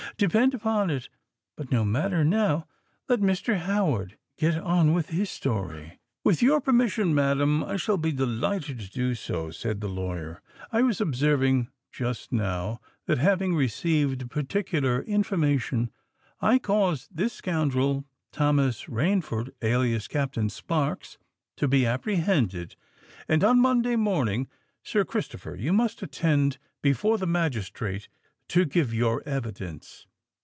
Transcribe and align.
"Depend 0.17 0.53
upon 0.53 0.91
it——But, 0.91 1.71
no 1.71 1.83
matter 1.83 2.23
now: 2.23 2.67
let 3.09 3.21
Mr. 3.21 3.57
Howard 3.59 4.17
get 4.37 4.55
on 4.55 4.93
with 4.93 5.09
his 5.09 5.31
story." 5.31 5.99
"With 6.23 6.43
your 6.43 6.61
permission, 6.61 7.15
madam, 7.15 7.63
I 7.63 7.77
shall 7.77 7.97
be 7.97 8.11
delighted 8.11 8.79
to 8.81 8.89
do 8.91 9.15
so," 9.15 9.49
said 9.49 9.79
the 9.81 9.87
lawyer. 9.89 10.41
"I 10.71 10.83
was 10.83 11.01
observing 11.01 11.69
just 11.91 12.31
now 12.31 12.81
that 13.07 13.17
having 13.17 13.55
received 13.55 14.29
particular 14.29 15.01
information, 15.01 15.89
I 16.39 16.59
caused 16.59 17.15
this 17.17 17.33
scoundrel 17.33 18.05
Thomas 18.31 18.83
Rainford, 18.85 19.49
alias 19.63 20.07
Captain 20.07 20.49
Sparks, 20.51 21.17
to 21.57 21.67
be 21.67 21.83
apprehended; 21.87 22.75
and 23.27 23.43
on 23.43 23.59
Monday 23.59 23.95
morning, 23.95 24.47
Sir 24.83 25.03
Christopher, 25.03 25.55
you 25.55 25.73
must 25.73 26.03
attend 26.03 26.59
before 26.83 27.17
the 27.17 27.25
magistrate 27.25 28.07
to 28.49 28.65
give 28.65 28.93
your 28.93 29.23
evidence." 29.25 30.05